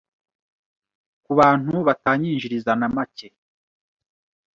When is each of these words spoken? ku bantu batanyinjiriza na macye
ku 1.23 1.31
bantu 1.39 1.73
batanyinjiriza 1.87 2.71
na 2.79 2.87
macye 2.95 3.27